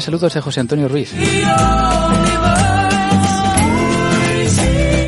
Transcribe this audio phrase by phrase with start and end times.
[0.00, 1.12] saludos de José Antonio Ruiz.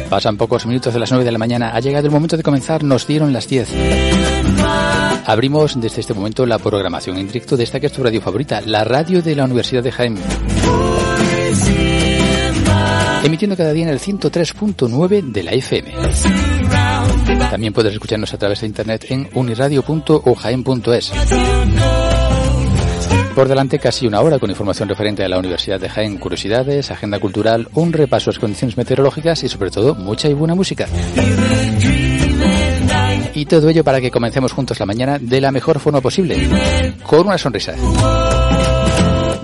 [0.09, 1.71] Pasan pocos minutos de las 9 de la mañana.
[1.75, 2.85] Ha llegado el momento de comenzar.
[2.85, 3.69] Nos dieron las 10.
[5.27, 8.61] Abrimos desde este momento la programación en directo de esta que es tu radio favorita,
[8.61, 10.21] la radio de la Universidad de Jaime.
[13.25, 15.93] Emitiendo cada día en el 103.9 de la FM.
[17.51, 21.13] También puedes escucharnos a través de internet en uniradio.ojaen.es.
[23.35, 27.19] Por delante casi una hora con información referente a la Universidad de Jaén, curiosidades, agenda
[27.19, 30.87] cultural, un repaso a las condiciones meteorológicas y sobre todo mucha y buena música.
[33.35, 36.49] Y todo ello para que comencemos juntos la mañana de la mejor forma posible,
[37.03, 37.75] con una sonrisa.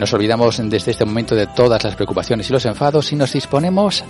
[0.00, 4.02] Nos olvidamos desde este momento de todas las preocupaciones y los enfados y nos disponemos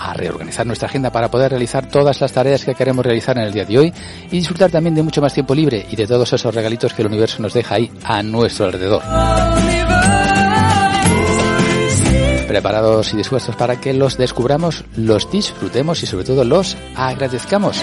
[0.00, 3.52] a reorganizar nuestra agenda para poder realizar todas las tareas que queremos realizar en el
[3.52, 3.94] día de hoy
[4.26, 7.08] y disfrutar también de mucho más tiempo libre y de todos esos regalitos que el
[7.08, 9.04] universo nos deja ahí a nuestro alrededor.
[12.48, 17.80] Preparados y dispuestos para que los descubramos, los disfrutemos y sobre todo los agradezcamos.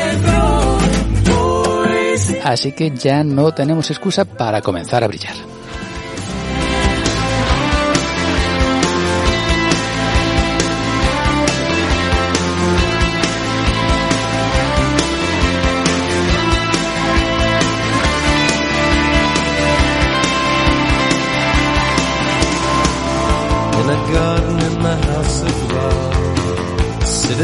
[2.44, 5.57] Así que ya no tenemos excusa para comenzar a brillar.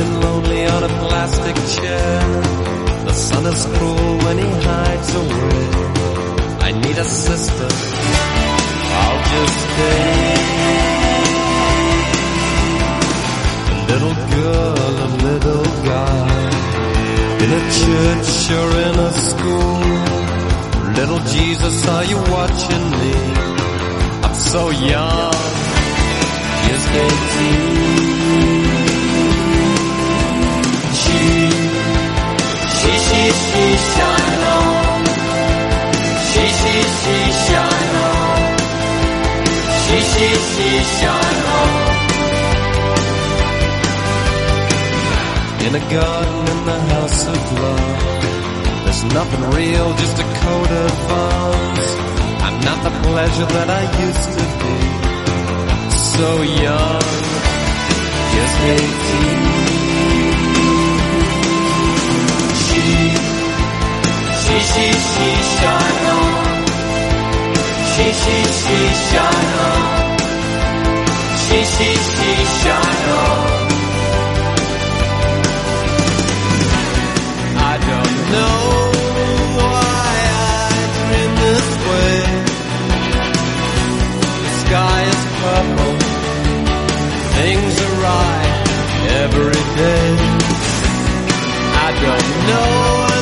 [0.03, 2.19] Sitting lonely on a plastic chair.
[3.06, 5.62] The sun is cruel when he hides away.
[6.68, 7.69] I need a sister.
[9.02, 10.36] I'll just stay.
[13.72, 16.30] A little girl, a little guy.
[17.44, 19.84] In a church or in a school.
[21.00, 23.13] Little Jesus, are you watching me?
[24.24, 25.34] I'm so young.
[26.68, 27.93] Just 18.
[33.34, 33.66] She,
[36.34, 36.94] she, she.
[37.04, 37.84] She, she, on.
[39.84, 40.00] She,
[40.52, 41.08] she.
[45.66, 51.12] In a garden in the house of love, there's nothing real, just a coat of
[51.12, 51.88] arms.
[52.46, 54.76] I'm not the pleasure that I used to be.
[55.92, 57.02] So young,
[58.36, 58.58] just
[59.78, 59.83] 18.
[64.53, 66.30] She, she, on.
[67.91, 69.38] She, she, she, on.
[71.44, 73.24] She, she, she, on.
[77.58, 78.59] I don't know
[79.58, 82.16] why I dream this way.
[84.44, 85.96] The sky is purple.
[87.38, 88.53] Things are right
[89.24, 90.08] every day.
[91.75, 93.12] I don't know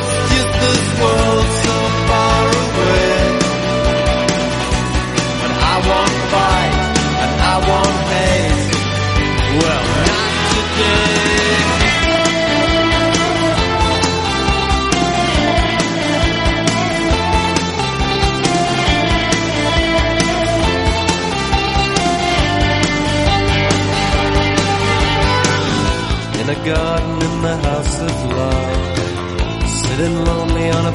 [26.65, 30.15] garden in the house of love sitting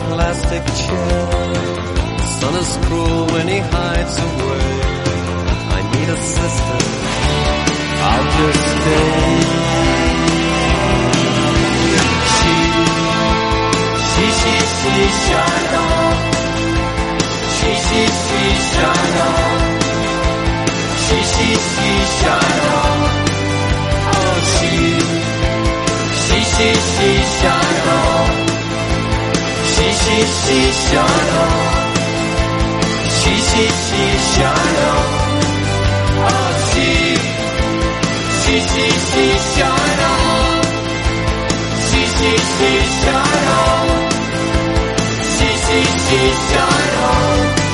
[0.08, 1.20] plastic chair.
[2.38, 4.66] Sun is cruel when he hides away.
[5.76, 6.78] I need a sister.
[8.08, 9.76] I'll just stay.
[12.36, 12.54] She,
[14.10, 15.65] she, she, she, shine
[30.06, 31.04] 嘻嘻笑啊，
[33.08, 34.54] 嘻嘻嘻嘻笑啊，
[36.22, 36.28] 啊
[36.64, 36.72] 嘻，
[38.40, 40.06] 嘻嘻嘻嘻笑啊，
[41.76, 42.58] 嘻嘻嘻嘻
[43.02, 43.52] 笑啊，
[45.22, 45.68] 嘻嘻
[45.98, 46.08] 嘻
[46.52, 47.65] 笑。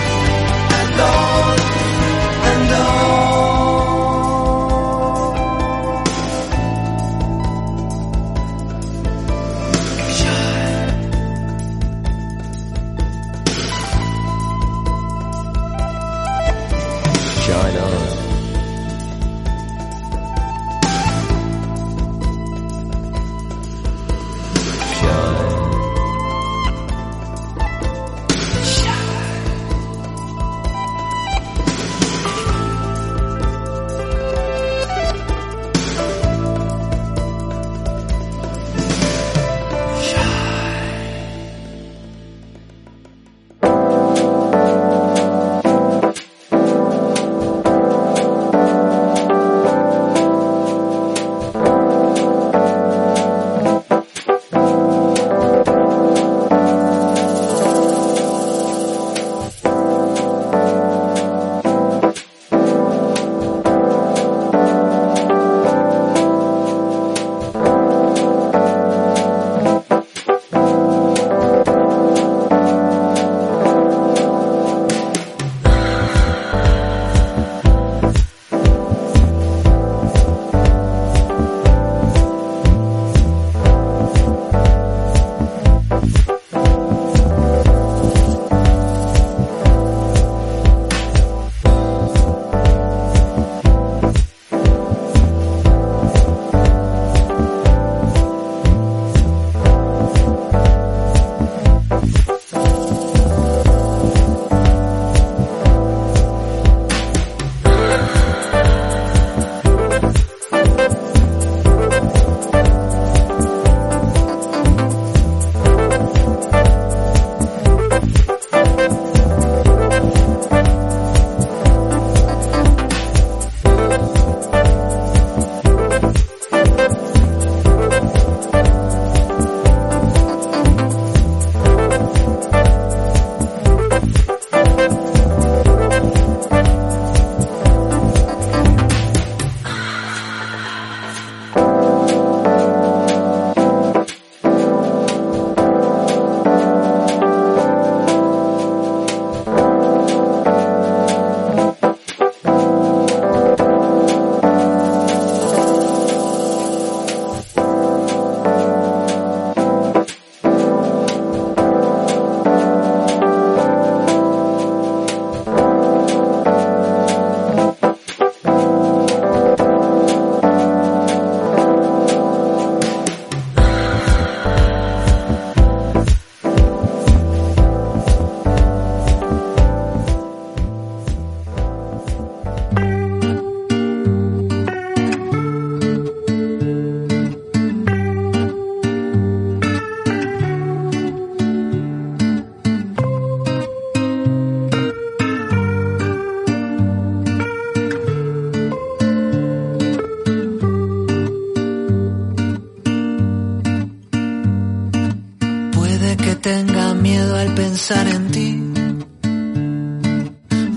[207.82, 208.62] pensar en ti.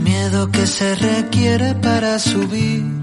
[0.03, 2.94] Miedo que se requiere para subir.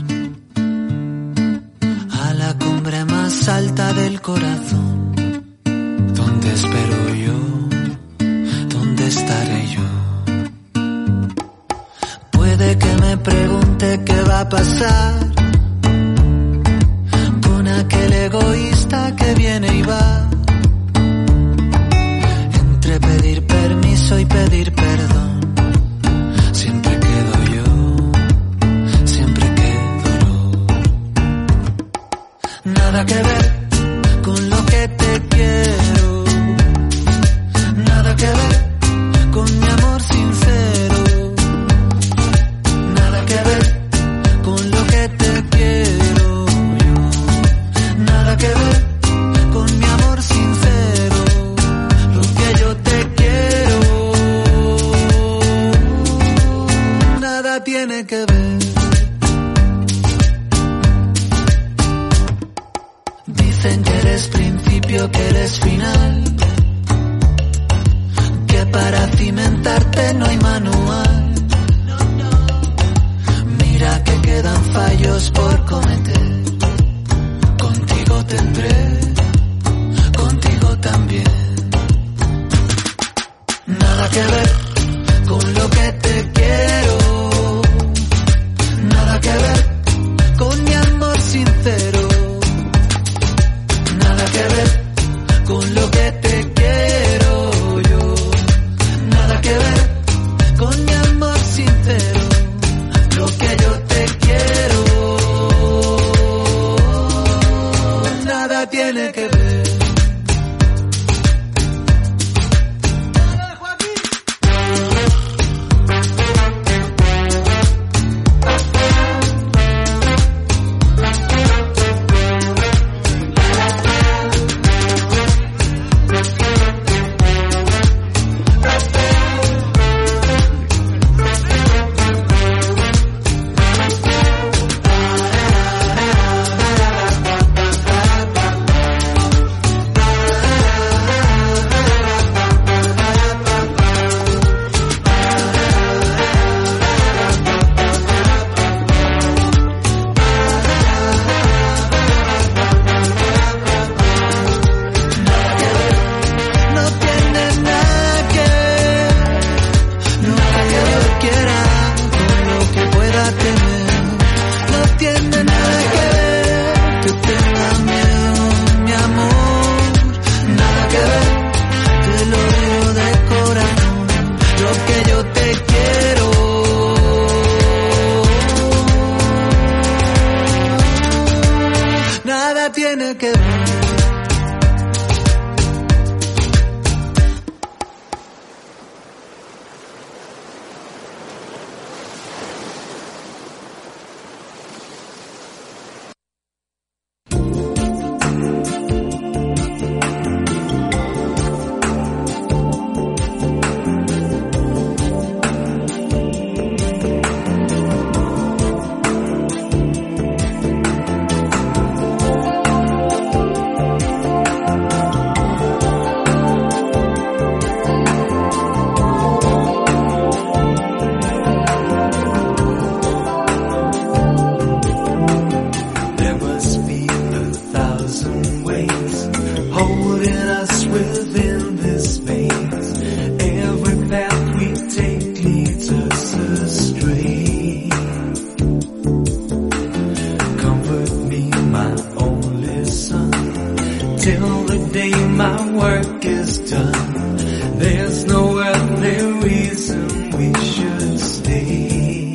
[244.22, 247.36] till the day my work is done.
[247.78, 252.32] There's no earthly reason we should stay.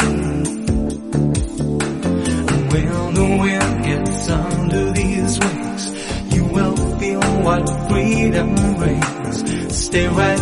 [2.71, 5.83] Well, when the wind gets under these wings,
[6.35, 9.37] you will feel what freedom brings.
[9.85, 10.36] Stay right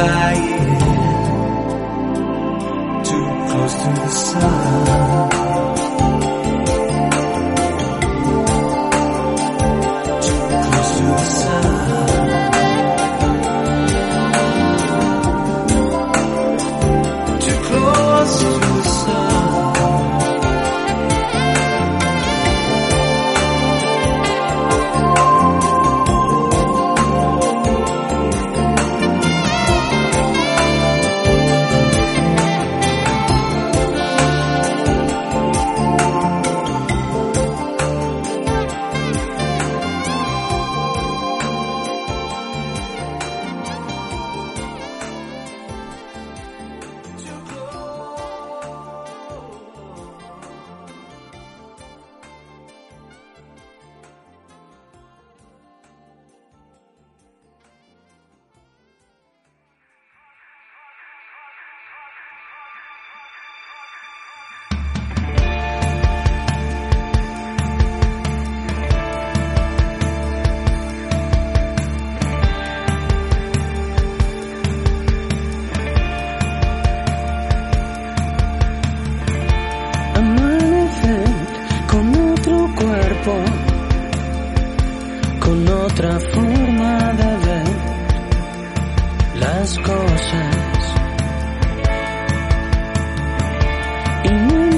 [0.00, 0.59] Bye.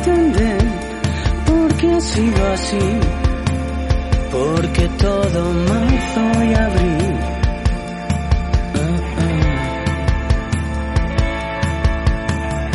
[0.03, 0.59] entender
[1.47, 2.79] por qué ha sido así,
[4.31, 7.15] porque todo marzo y abril.
[8.75, 8.81] Uh,
[9.23, 9.39] uh.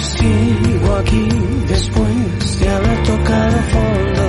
[0.04, 1.28] Sigo aquí
[1.68, 4.26] después de haber tocado fondo.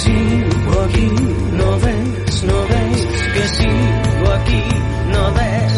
[0.00, 1.10] Sigo aquí,
[1.52, 4.64] no ves, no ves que sigo aquí,
[5.12, 5.77] no ves.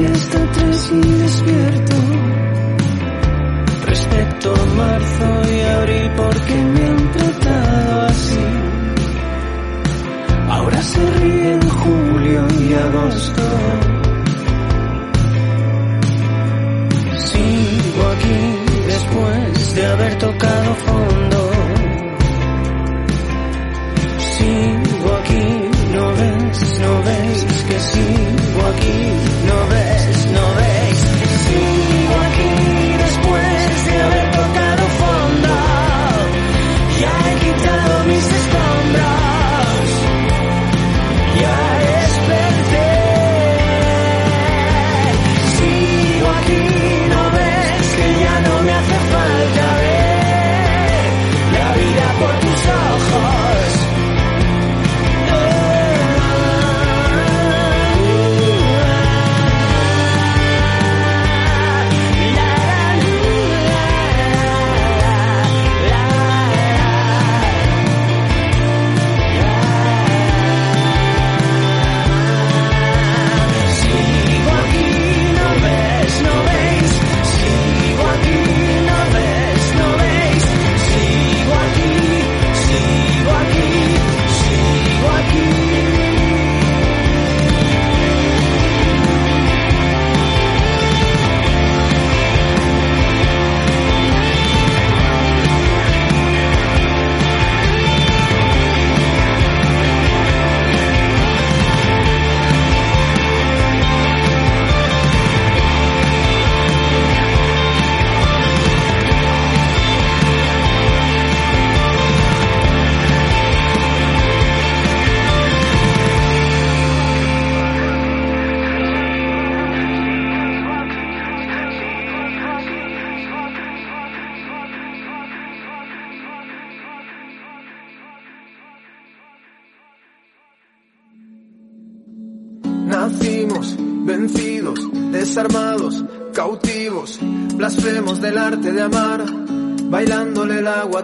[0.00, 1.96] y hasta tres y despierto.
[3.86, 8.44] Respecto marzo y abril porque me han tratado así.
[10.48, 13.42] Ahora se ríen julio y agosto.
[17.28, 18.40] Sigo aquí
[18.86, 21.50] después de haber tocado fondo.
[24.36, 25.46] Sigo aquí,
[25.94, 29.19] no ves, no ves que sigo aquí.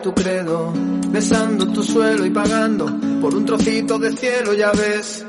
[0.01, 0.73] Tu credo,
[1.09, 2.87] besando tu suelo y pagando
[3.21, 5.25] por un trocito de cielo, ya ves.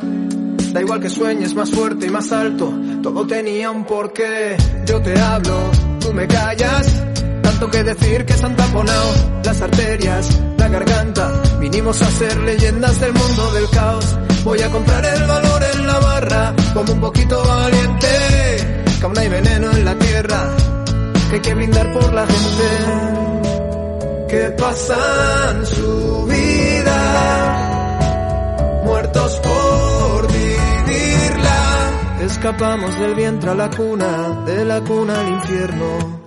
[0.73, 4.57] Da igual que sueñes más fuerte y más alto, todo tenía un porqué.
[4.85, 7.03] Yo te hablo, tú me callas,
[7.41, 11.41] tanto que decir que se han taponado las arterias, la garganta.
[11.59, 14.17] Vinimos a ser leyendas del mundo del caos.
[14.43, 18.07] Voy a comprar el valor en la barra, como un poquito valiente.
[18.99, 20.55] Que aún hay veneno en la tierra,
[21.29, 23.36] que hay que brindar por la gente.
[24.29, 26.99] Que pasan su vida,
[28.83, 31.91] muertos por vivirla.
[32.25, 36.23] Escapamos del vientre a la cuna, de la cuna al infierno.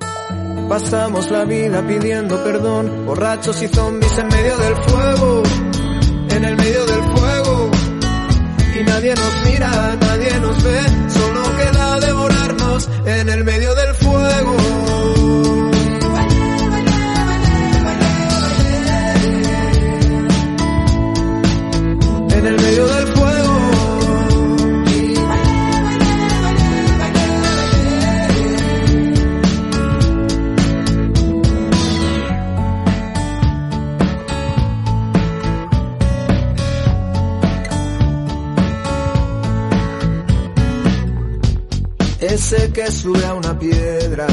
[0.68, 5.42] Pasamos la vida pidiendo perdón, borrachos y zombies en medio del fuego,
[6.30, 7.70] en el medio del fuego.
[8.80, 10.80] Y nadie nos mira, nadie nos ve,
[43.00, 44.26] sube a una piedra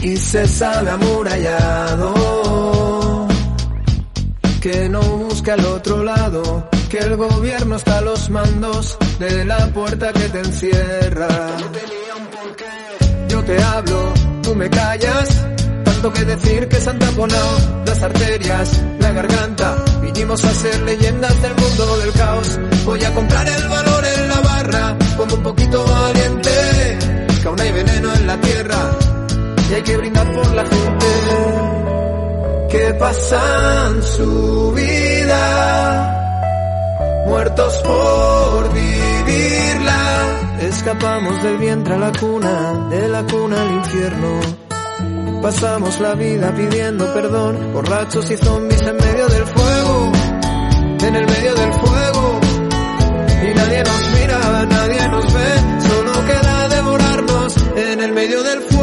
[0.00, 2.14] y se sabe amurallado
[4.60, 9.66] que no busca al otro lado, que el gobierno está a los mandos de la
[9.68, 11.28] puerta que te encierra.
[13.28, 14.12] Yo te hablo,
[14.42, 15.46] tú me callas,
[15.84, 19.84] tanto que decir que se han taponado las arterias, la garganta.
[20.02, 22.58] Vinimos a ser leyendas del mundo del caos.
[22.84, 26.98] Voy a comprar el valor en barra, como un poquito valiente,
[27.40, 28.90] que aún hay veneno en la tierra
[29.70, 31.06] y hay que brindar por la gente
[32.70, 36.14] que pasan su vida,
[37.26, 40.38] muertos por vivirla.
[40.60, 44.40] Escapamos del vientre a la cuna, de la cuna al infierno.
[45.42, 50.12] Pasamos la vida pidiendo perdón, borrachos y zombies en medio del fuego,
[51.02, 52.40] en el medio del fuego.
[53.42, 55.48] Y nadie nos nadie nos ve,
[55.88, 58.79] solo queda devorarnos en el medio del fuego.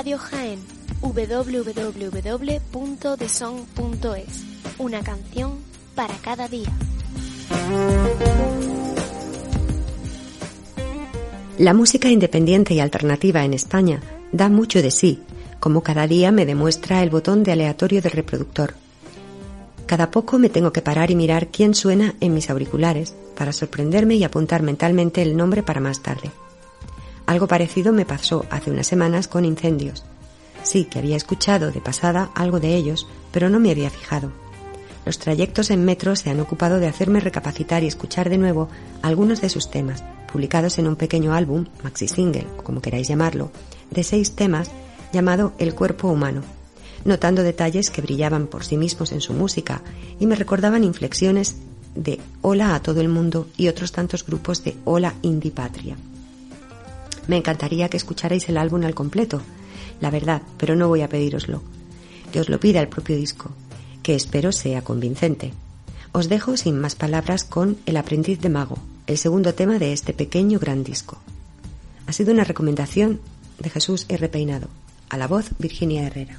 [0.00, 0.60] En Uniradio Jaén.
[1.02, 1.64] www.deson.es.
[4.78, 5.58] Una canción
[5.94, 6.70] para cada día.
[11.58, 14.00] La música independiente y alternativa en España
[14.32, 15.20] da mucho de sí,
[15.58, 18.72] como cada día me demuestra el botón de aleatorio del reproductor.
[19.84, 24.14] Cada poco me tengo que parar y mirar quién suena en mis auriculares para sorprenderme
[24.14, 26.30] y apuntar mentalmente el nombre para más tarde.
[27.30, 30.02] Algo parecido me pasó hace unas semanas con incendios.
[30.64, 34.32] Sí, que había escuchado de pasada algo de ellos, pero no me había fijado.
[35.06, 38.68] Los trayectos en metro se han ocupado de hacerme recapacitar y escuchar de nuevo
[39.00, 43.52] algunos de sus temas, publicados en un pequeño álbum, maxi single, como queráis llamarlo,
[43.92, 44.68] de seis temas
[45.12, 46.42] llamado El cuerpo humano,
[47.04, 49.82] notando detalles que brillaban por sí mismos en su música
[50.18, 51.58] y me recordaban inflexiones
[51.94, 55.96] de Hola a todo el mundo y otros tantos grupos de Hola Indie Patria.
[57.30, 59.40] Me encantaría que escucharais el álbum al completo,
[60.00, 61.62] la verdad, pero no voy a pedíroslo.
[62.32, 63.52] Que os lo pida el propio disco,
[64.02, 65.52] que espero sea convincente.
[66.10, 70.12] Os dejo sin más palabras con El aprendiz de mago, el segundo tema de este
[70.12, 71.18] pequeño gran disco.
[72.08, 73.20] Ha sido una recomendación
[73.60, 74.28] de Jesús R.
[74.28, 74.66] Peinado.
[75.08, 76.36] A la voz, Virginia Herrera.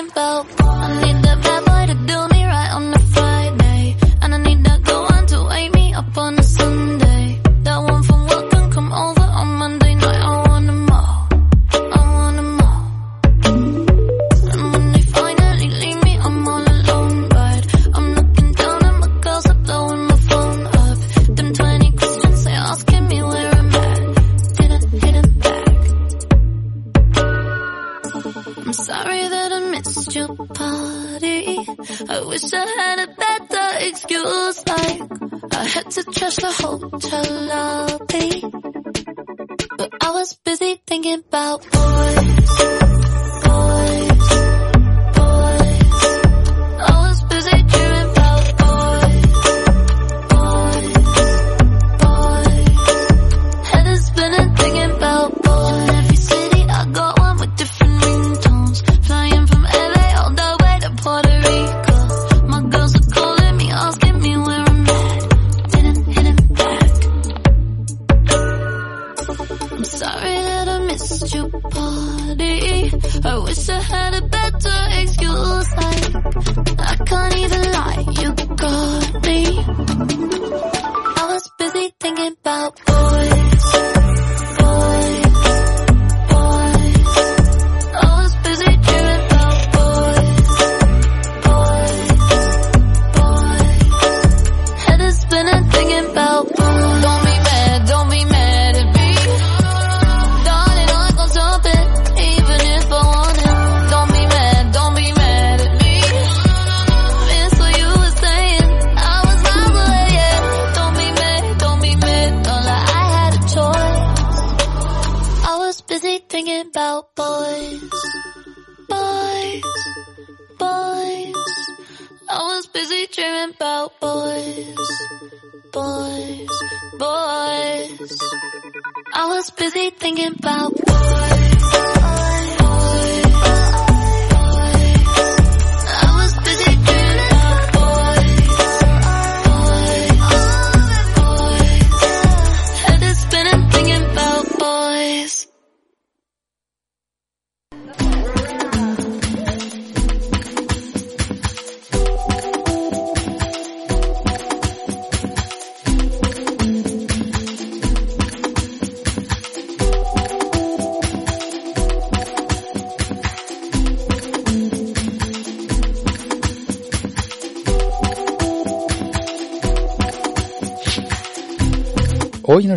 [0.00, 1.09] simple.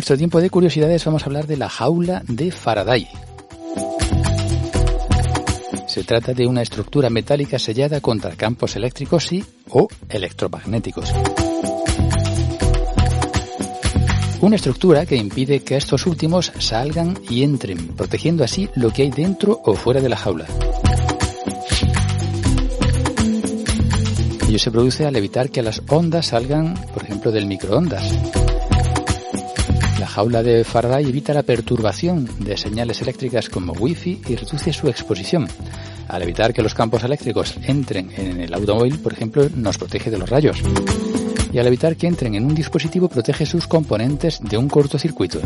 [0.04, 3.08] Nuestro tiempo de curiosidades vamos a hablar de la jaula de Faraday.
[5.86, 11.10] Se trata de una estructura metálica sellada contra campos eléctricos y o electromagnéticos.
[14.42, 19.10] Una estructura que impide que estos últimos salgan y entren, protegiendo así lo que hay
[19.10, 20.44] dentro o fuera de la jaula.
[24.46, 28.33] Ello se produce al evitar que las ondas salgan, por ejemplo, del microondas.
[30.14, 34.86] La jaula de Faraday evita la perturbación de señales eléctricas como Wi-Fi y reduce su
[34.86, 35.48] exposición.
[36.06, 40.18] Al evitar que los campos eléctricos entren en el automóvil, por ejemplo, nos protege de
[40.18, 40.62] los rayos.
[41.52, 45.40] Y al evitar que entren en un dispositivo, protege sus componentes de un cortocircuito.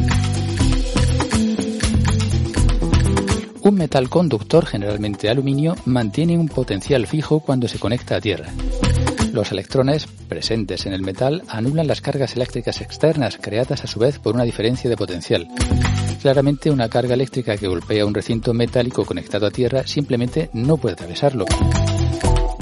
[3.63, 8.53] Un metal conductor, generalmente aluminio, mantiene un potencial fijo cuando se conecta a tierra.
[9.39, 14.19] Los electrones presentes en el metal anulan las cargas eléctricas externas creadas a su vez
[14.19, 15.47] por una diferencia de potencial.
[16.21, 20.95] Claramente una carga eléctrica que golpea un recinto metálico conectado a tierra simplemente no puede
[20.95, 21.47] atravesarlo.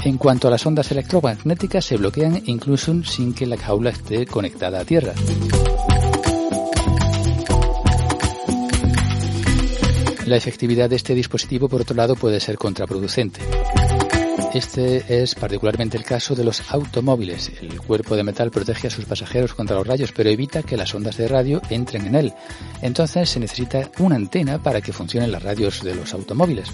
[0.03, 4.79] En cuanto a las ondas electromagnéticas se bloquean incluso sin que la jaula esté conectada
[4.79, 5.13] a tierra.
[10.27, 13.39] La efectividad de este dispositivo, por otro lado, puede ser contraproducente.
[14.53, 17.51] Este es particularmente el caso de los automóviles.
[17.61, 20.95] El cuerpo de metal protege a sus pasajeros contra los rayos, pero evita que las
[20.95, 22.33] ondas de radio entren en él.
[22.81, 26.71] Entonces se necesita una antena para que funcionen las radios de los automóviles.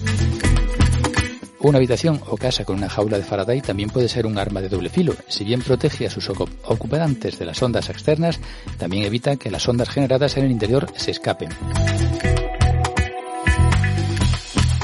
[1.64, 4.68] Una habitación o casa con una jaula de Faraday también puede ser un arma de
[4.68, 5.14] doble filo.
[5.28, 8.38] Si bien protege a sus ocupantes de las ondas externas,
[8.76, 11.48] también evita que las ondas generadas en el interior se escapen.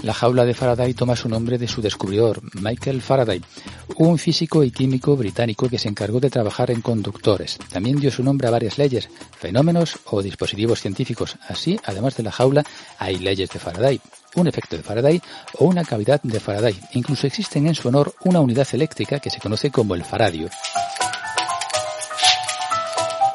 [0.02, 3.42] La jaula de Faraday toma su nombre de su descubridor, Michael Faraday,
[3.96, 7.58] un físico y químico británico que se encargó de trabajar en conductores.
[7.70, 11.36] También dio su nombre a varias leyes, fenómenos o dispositivos científicos.
[11.48, 12.64] Así, además de la jaula,
[12.98, 14.00] hay leyes de Faraday,
[14.36, 15.20] un efecto de Faraday
[15.58, 16.80] o una cavidad de Faraday.
[16.94, 20.48] Incluso existen en su honor una unidad eléctrica que se conoce como el faradio.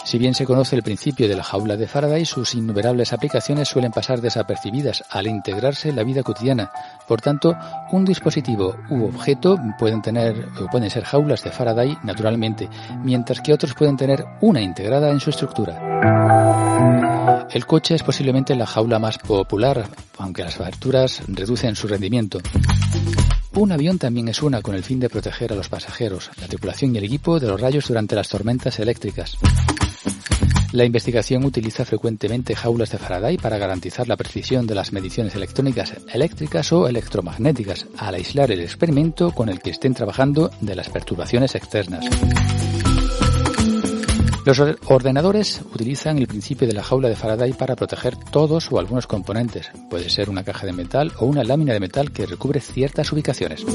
[0.05, 3.91] Si bien se conoce el principio de la jaula de Faraday, sus innumerables aplicaciones suelen
[3.91, 6.71] pasar desapercibidas al integrarse en la vida cotidiana.
[7.07, 7.57] Por tanto,
[7.91, 12.69] un dispositivo u objeto pueden tener o pueden ser jaulas de Faraday naturalmente,
[13.03, 17.47] mientras que otros pueden tener una integrada en su estructura.
[17.49, 19.87] El coche es posiblemente la jaula más popular,
[20.19, 22.37] aunque las aberturas reducen su rendimiento.
[23.55, 26.93] Un avión también es una con el fin de proteger a los pasajeros, la tripulación
[26.93, 29.37] y el equipo de los rayos durante las tormentas eléctricas.
[30.73, 35.93] La investigación utiliza frecuentemente jaulas de Faraday para garantizar la precisión de las mediciones electrónicas,
[36.13, 41.55] eléctricas o electromagnéticas, al aislar el experimento con el que estén trabajando de las perturbaciones
[41.55, 42.03] externas.
[44.45, 49.07] Los ordenadores utilizan el principio de la jaula de Faraday para proteger todos o algunos
[49.07, 49.71] componentes.
[49.89, 53.65] Puede ser una caja de metal o una lámina de metal que recubre ciertas ubicaciones.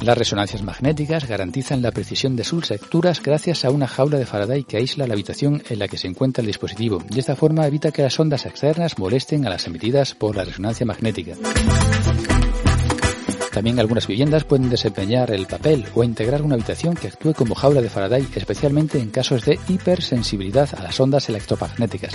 [0.00, 4.64] Las resonancias magnéticas garantizan la precisión de sus lecturas gracias a una jaula de Faraday
[4.64, 7.04] que aísla la habitación en la que se encuentra el dispositivo.
[7.10, 10.86] De esta forma evita que las ondas externas molesten a las emitidas por la resonancia
[10.86, 11.34] magnética.
[13.52, 17.82] También algunas viviendas pueden desempeñar el papel o integrar una habitación que actúe como jaula
[17.82, 22.14] de Faraday, especialmente en casos de hipersensibilidad a las ondas electromagnéticas.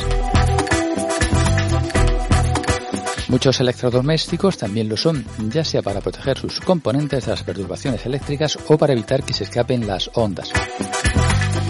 [3.28, 8.58] Muchos electrodomésticos también lo son, ya sea para proteger sus componentes de las perturbaciones eléctricas
[8.68, 10.50] o para evitar que se escapen las ondas.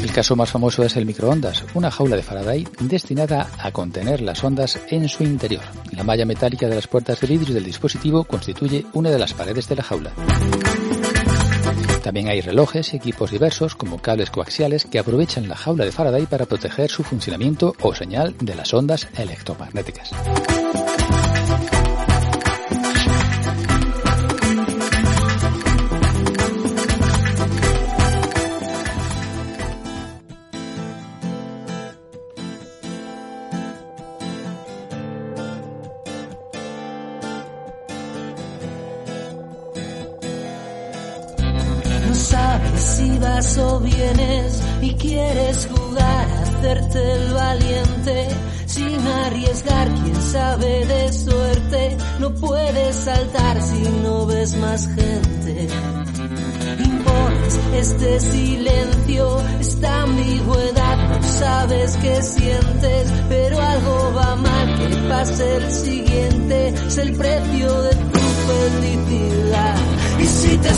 [0.02, 4.44] El caso más famoso es el microondas, una jaula de Faraday destinada a contener las
[4.44, 5.64] ondas en su interior.
[5.92, 9.68] La malla metálica de las puertas de vidrio del dispositivo constituye una de las paredes
[9.68, 10.12] de la jaula.
[12.04, 16.26] También hay relojes y equipos diversos como cables coaxiales que aprovechan la jaula de Faraday
[16.26, 20.12] para proteger su funcionamiento o señal de las ondas electromagnéticas.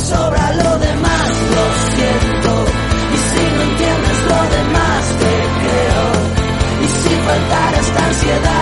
[0.10, 2.52] Sobra lo demás, lo siento.
[3.16, 6.06] Y si no entiendes lo demás, te creo.
[6.84, 8.59] Y si faltara esta ansiedad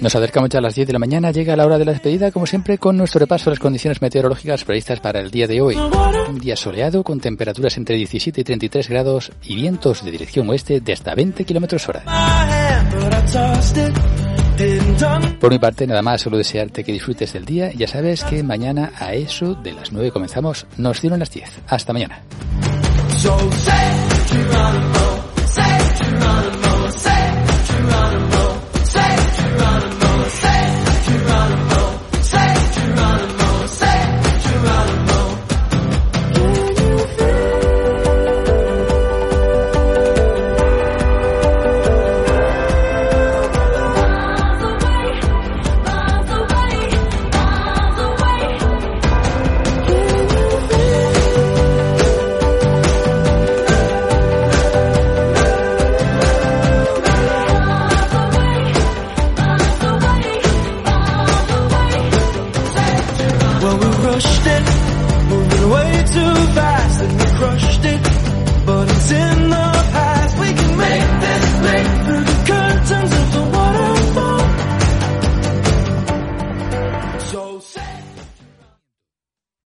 [0.00, 2.30] Nos acercamos ya a las 10 de la mañana, llega la hora de la despedida,
[2.30, 5.76] como siempre, con nuestro repaso a las condiciones meteorológicas previstas para el día de hoy.
[5.76, 10.80] Un día soleado con temperaturas entre 17 y 33 grados y vientos de dirección oeste
[10.80, 12.02] de hasta 20 kilómetros hora.
[15.40, 17.72] Por mi parte, nada más, solo desearte que disfrutes del día.
[17.72, 21.50] Ya sabes que mañana a eso de las 9 comenzamos, nos dieron las 10.
[21.68, 22.22] Hasta mañana.